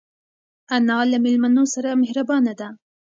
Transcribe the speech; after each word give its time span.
انا 0.75 0.97
له 1.11 1.17
مېلمنو 1.25 1.63
سره 1.73 1.89
مهربانه 2.01 2.53
ده 2.59 2.67